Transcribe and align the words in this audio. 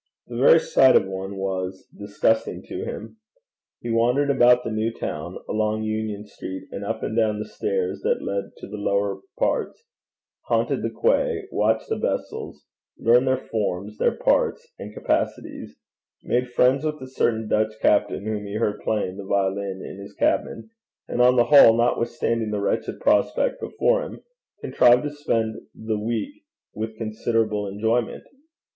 The 0.25 0.35
very 0.35 0.59
sight 0.59 0.95
of 0.95 1.05
one 1.05 1.37
was 1.37 1.87
disgusting 1.95 2.63
to 2.63 2.83
him. 2.85 3.17
He 3.81 3.91
wandered 3.91 4.31
about 4.31 4.63
the 4.63 4.71
New 4.71 4.91
Town, 4.91 5.37
along 5.47 5.83
Union 5.83 6.25
Street, 6.25 6.63
and 6.71 6.83
up 6.83 7.03
and 7.03 7.15
down 7.15 7.37
the 7.37 7.45
stairs 7.45 8.01
that 8.01 8.23
led 8.23 8.45
to 8.57 8.67
the 8.67 8.77
lower 8.77 9.21
parts, 9.37 9.83
haunted 10.47 10.81
the 10.81 10.89
quay, 10.89 11.47
watched 11.51 11.87
the 11.87 11.99
vessels, 11.99 12.65
learned 12.97 13.27
their 13.27 13.37
forms, 13.51 13.99
their 13.99 14.15
parts 14.17 14.67
and 14.79 14.91
capacities, 14.91 15.77
made 16.23 16.49
friends 16.51 16.83
with 16.83 16.99
a 16.99 17.07
certain 17.07 17.47
Dutch 17.47 17.73
captain 17.79 18.25
whom 18.25 18.47
he 18.47 18.55
heard 18.55 18.79
playing 18.81 19.17
the 19.17 19.23
violin 19.23 19.85
in 19.85 19.99
his 20.01 20.15
cabin, 20.15 20.71
and 21.07 21.21
on 21.21 21.35
the 21.35 21.45
whole, 21.53 21.77
notwithstanding 21.77 22.49
the 22.49 22.59
wretched 22.59 22.99
prospect 23.01 23.61
before 23.61 24.01
him, 24.01 24.23
contrived 24.61 25.03
to 25.03 25.11
spend 25.11 25.57
the 25.75 25.99
week 25.99 26.43
with 26.73 26.97
considerable 26.97 27.67
enjoyment. 27.67 28.23